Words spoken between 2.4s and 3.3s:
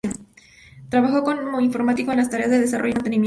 de desarrollo y mantenimiento.